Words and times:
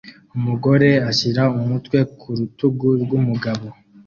Umugore 0.37 0.89
ashyira 1.09 1.43
umutwe 1.59 1.97
ku 2.19 2.27
rutugu 2.37 2.87
rw'umugabo 3.03 3.67